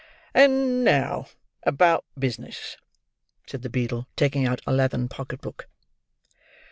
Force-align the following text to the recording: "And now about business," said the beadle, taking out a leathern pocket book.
"And 0.33 0.83
now 0.83 1.27
about 1.61 2.05
business," 2.17 2.75
said 3.45 3.61
the 3.61 3.69
beadle, 3.69 4.07
taking 4.15 4.47
out 4.47 4.59
a 4.65 4.73
leathern 4.73 5.07
pocket 5.09 5.41
book. 5.41 5.67